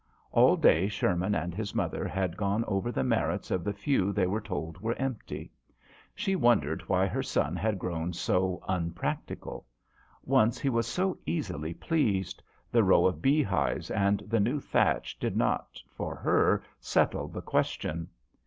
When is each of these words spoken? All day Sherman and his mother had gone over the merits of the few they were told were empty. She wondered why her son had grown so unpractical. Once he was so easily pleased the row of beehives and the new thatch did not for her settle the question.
All 0.31 0.55
day 0.57 0.87
Sherman 0.87 1.35
and 1.35 1.53
his 1.53 1.75
mother 1.75 2.07
had 2.07 2.35
gone 2.35 2.65
over 2.67 2.91
the 2.91 3.03
merits 3.03 3.51
of 3.51 3.63
the 3.63 3.71
few 3.71 4.11
they 4.11 4.25
were 4.25 4.41
told 4.41 4.79
were 4.81 4.95
empty. 4.95 5.51
She 6.15 6.35
wondered 6.35 6.81
why 6.89 7.05
her 7.05 7.21
son 7.21 7.55
had 7.55 7.77
grown 7.77 8.11
so 8.11 8.63
unpractical. 8.67 9.67
Once 10.25 10.57
he 10.59 10.69
was 10.69 10.87
so 10.87 11.19
easily 11.27 11.75
pleased 11.75 12.41
the 12.71 12.83
row 12.83 13.05
of 13.05 13.21
beehives 13.21 13.91
and 13.91 14.21
the 14.21 14.39
new 14.39 14.59
thatch 14.59 15.19
did 15.19 15.37
not 15.37 15.79
for 15.91 16.15
her 16.15 16.63
settle 16.79 17.27
the 17.27 17.43
question. 17.43 18.07